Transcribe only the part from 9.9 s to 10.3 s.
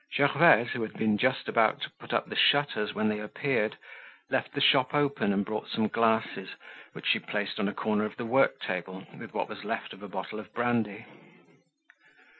of a